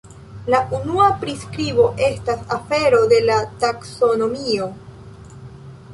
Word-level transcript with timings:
La 0.53 0.59
unua 0.77 1.09
priskribo 1.23 1.85
estas 2.07 2.41
afero 2.57 3.03
de 3.15 3.19
la 3.29 3.39
taksonomio. 3.65 4.71